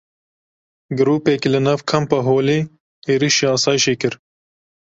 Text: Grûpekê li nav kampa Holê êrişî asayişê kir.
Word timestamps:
Grûpekê 0.99 1.47
li 1.53 1.59
nav 1.65 1.79
kampa 1.89 2.19
Holê 2.27 2.59
êrişî 3.13 3.45
asayişê 3.53 3.95
kir. 4.01 4.13